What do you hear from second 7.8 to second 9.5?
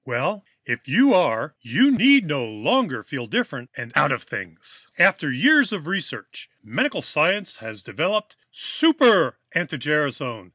now developed Super